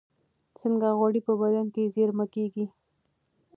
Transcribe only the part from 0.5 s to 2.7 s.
څنګه غوړ په بدن کې زېرمه کېږي؟